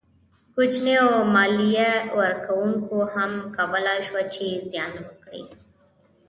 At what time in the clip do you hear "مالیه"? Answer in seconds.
1.33-1.91